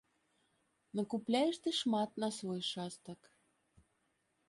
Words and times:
Накупляеш 0.99 1.55
ты 1.65 1.69
шмат 1.81 2.11
на 2.25 2.29
свой 2.41 2.61
шастак! 2.71 3.21